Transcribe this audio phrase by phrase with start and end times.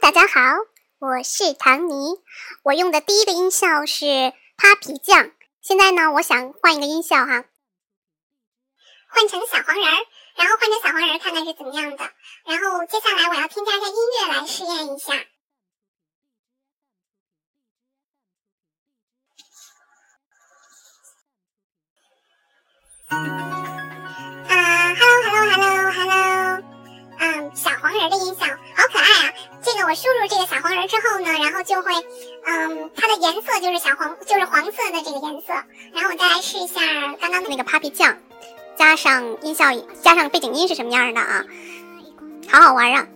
[0.00, 0.40] 大家好，
[0.98, 2.18] 我是唐尼。
[2.62, 4.06] 我用的第一个音效是
[4.56, 5.30] Papi 酱。
[5.60, 7.44] 现在呢，我想换一个音效哈，
[9.10, 9.96] 换成小黄人儿，
[10.36, 12.10] 然后换成小黄人儿看看是怎么样的。
[12.46, 15.12] 然后接下来我要添加一下音乐来试验一下。
[24.48, 26.62] 啊，Hello，Hello，Hello，Hello，
[27.18, 29.34] 嗯，小黄人的音效好可爱啊！
[29.72, 31.94] 这个我输入这个小黄人之后呢，然后就会，
[32.44, 35.52] 嗯，它的颜色就是小黄，就是黄色的这个颜色。
[35.94, 36.80] 然后我再来试一下
[37.20, 38.16] 刚刚的那个 Papi 酱，
[38.76, 39.66] 加上音效，
[40.02, 41.44] 加上背景音是什么样的啊？
[42.50, 43.06] 好好玩啊！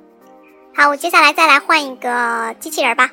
[0.77, 3.11] 好，我接下来再来换一个机器人吧。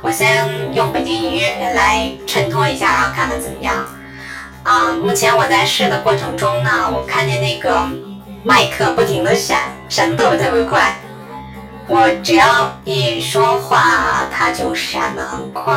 [0.00, 3.74] 我先用背景音乐来衬托一下，然后看看怎么样。
[4.62, 7.88] 啊，目前我在试的过程中呢，我看见那个
[8.44, 10.96] 麦克不停的闪，闪特别特别快。
[11.88, 15.74] 我只要一说话，它就闪的很快。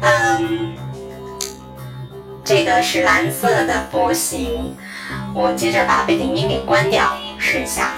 [0.00, 0.74] 嗯，
[2.42, 4.74] 这个是蓝色的波形。
[5.34, 7.92] 我接着把背景音给关掉，试一下。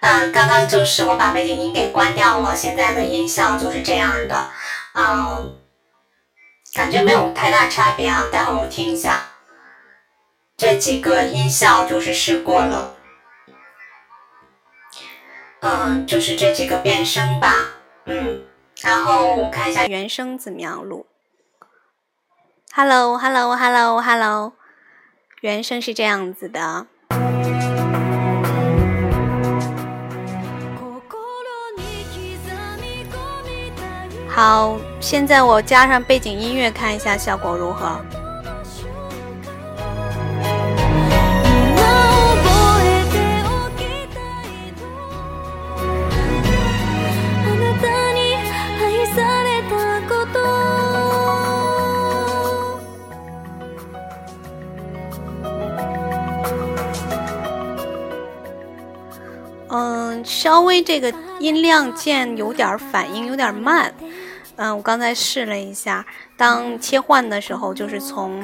[0.00, 4.48] 嗯，刚刚就是我把背景音给关掉了，现在的音效就是这样的。
[4.94, 5.56] 嗯，
[6.74, 8.24] 感觉没有太大差别啊。
[8.32, 9.22] 待会儿我听一下，
[10.56, 12.96] 这几个音效就是试过了。
[15.60, 17.54] 嗯，就是这几个变声吧。
[18.06, 18.44] 嗯，
[18.82, 21.06] 然后我看一下原声怎么样录。
[22.72, 24.52] Hello，Hello，Hello，Hello，
[25.40, 26.88] 原声是这样子的。
[34.34, 37.96] 好，现在我加上背景音乐，看一下效果如何。
[59.68, 63.94] 嗯，稍微这个音量键有点反应有点慢。
[64.56, 66.06] 嗯，我刚才试了一下，
[66.36, 68.40] 当切换的时候，就是从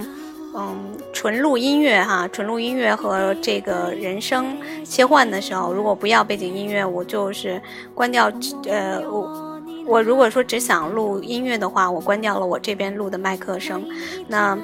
[0.56, 7.62] 嗯纯录音乐哈，纯录音乐和这个人声切换的时候，如果不要背景音乐，我就是
[7.94, 8.30] 关掉。
[8.68, 13.84] 呃，我我如果说只想录音乐的话，我关掉了我这边录的麦克声，
[14.26, 14.58] 那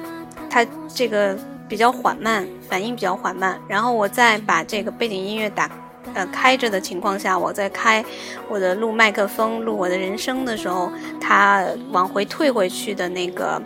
[0.49, 1.37] 它这个
[1.69, 3.57] 比较缓慢，反应比较缓慢。
[3.69, 5.71] 然后我再把这个背景音乐打。
[6.13, 8.03] 呃，开着的情况下，我在开
[8.49, 10.91] 我的录麦克风、录我的人声的时候，
[11.21, 13.61] 它往回退回去的那个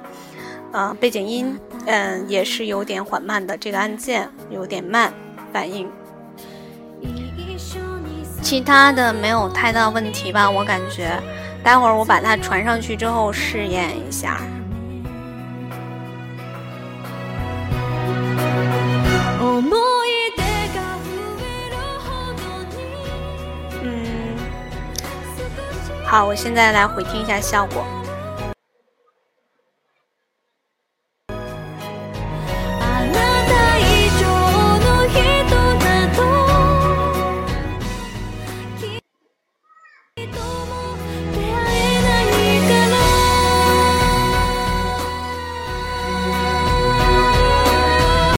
[0.71, 5.13] 呃背景音，嗯，也是有点缓慢的，这个按键有点慢
[5.53, 5.89] 反应。
[8.41, 11.11] 其他的没有太大问题吧，我感觉。
[11.63, 14.41] 待会儿我把它传上去之后试验一下。
[26.11, 27.85] 好，我现在来回听一下效果。